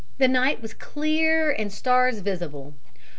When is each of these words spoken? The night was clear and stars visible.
The 0.17 0.27
night 0.27 0.63
was 0.63 0.73
clear 0.73 1.51
and 1.51 1.71
stars 1.71 2.21
visible. 2.21 2.73